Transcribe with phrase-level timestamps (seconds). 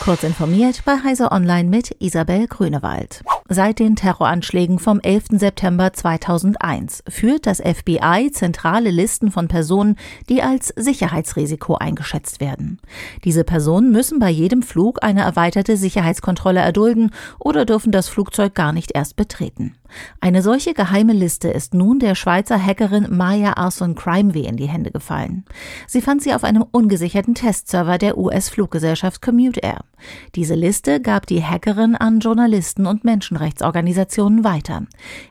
[0.00, 3.22] Kurz informiert bei Heise Online mit Isabel Grünewald.
[3.50, 5.24] Seit den Terroranschlägen vom 11.
[5.32, 9.96] September 2001 führt das FBI zentrale Listen von Personen,
[10.30, 12.80] die als Sicherheitsrisiko eingeschätzt werden.
[13.24, 18.72] Diese Personen müssen bei jedem Flug eine erweiterte Sicherheitskontrolle erdulden oder dürfen das Flugzeug gar
[18.72, 19.76] nicht erst betreten.
[20.20, 24.90] Eine solche geheime Liste ist nun der Schweizer Hackerin Maya Arson Crimevey in die Hände
[24.90, 25.44] gefallen.
[25.86, 29.84] Sie fand sie auf einem ungesicherten Testserver der US-Fluggesellschaft Commute Air.
[30.34, 34.86] Diese Liste gab die Hackerin an Journalisten und Menschenrechtsorganisationen weiter.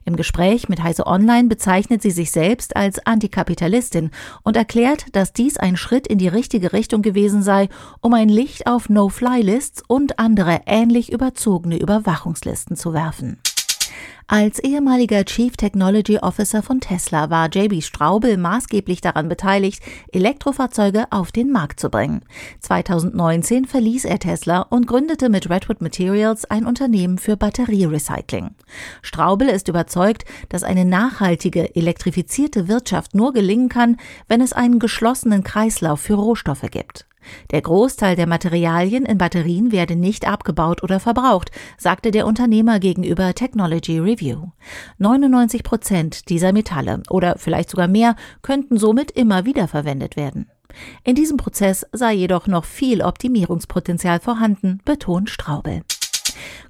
[0.05, 4.11] Im Gespräch mit Heise Online bezeichnet sie sich selbst als Antikapitalistin
[4.43, 7.69] und erklärt, dass dies ein Schritt in die richtige Richtung gewesen sei,
[8.01, 13.39] um ein Licht auf No-Fly-Lists und andere ähnlich überzogene Überwachungslisten zu werfen.
[14.31, 21.31] Als ehemaliger Chief Technology Officer von Tesla war JB Straubel maßgeblich daran beteiligt, Elektrofahrzeuge auf
[21.31, 22.21] den Markt zu bringen.
[22.59, 28.51] 2019 verließ er Tesla und gründete mit Redwood Materials ein Unternehmen für Batterierecycling.
[29.01, 35.43] Straubel ist überzeugt, dass eine nachhaltige, elektrifizierte Wirtschaft nur gelingen kann, wenn es einen geschlossenen
[35.43, 37.07] Kreislauf für Rohstoffe gibt.
[37.51, 43.33] Der Großteil der Materialien in Batterien werde nicht abgebaut oder verbraucht, sagte der Unternehmer gegenüber
[43.33, 44.47] Technology Review.
[44.97, 50.49] 99 Prozent dieser Metalle oder vielleicht sogar mehr könnten somit immer wieder verwendet werden.
[51.03, 55.81] In diesem Prozess sei jedoch noch viel Optimierungspotenzial vorhanden, betont Straubel.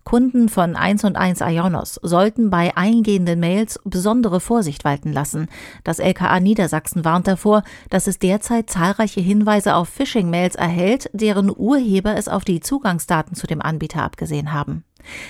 [0.09, 5.49] Kunden von 1 und 1 Ionos sollten bei eingehenden Mails besondere Vorsicht walten lassen.
[5.83, 12.17] Das LKA Niedersachsen warnt davor, dass es derzeit zahlreiche Hinweise auf Phishing-Mails erhält, deren Urheber
[12.17, 14.83] es auf die Zugangsdaten zu dem Anbieter abgesehen haben.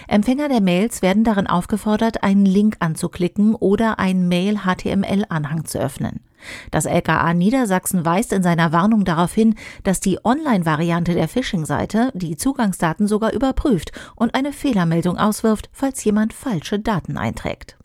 [0.08, 6.22] Empfänger der Mails werden darin aufgefordert, einen Link anzuklicken oder einen Mail-HTML-Anhang zu öffnen.
[6.72, 12.38] Das LKA Niedersachsen weist in seiner Warnung darauf hin, dass die Online-Variante der Phishing-Seite die
[12.38, 17.78] Zugangsdaten sogar überprüft und eine Fehlermeldung auswirft, falls jemand falsche Daten einträgt.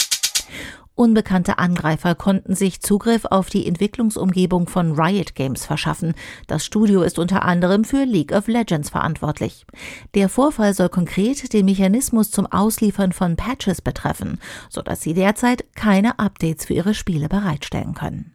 [0.97, 6.15] Unbekannte Angreifer konnten sich Zugriff auf die Entwicklungsumgebung von Riot Games verschaffen.
[6.47, 9.67] Das Studio ist unter anderem für League of Legends verantwortlich.
[10.15, 14.39] Der Vorfall soll konkret den Mechanismus zum Ausliefern von Patches betreffen,
[14.71, 18.35] sodass sie derzeit keine Updates für ihre Spiele bereitstellen können.